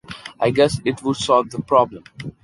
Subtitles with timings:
[0.39, 2.05] I guess it would solve our problem.